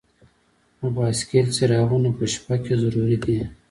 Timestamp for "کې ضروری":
2.63-3.17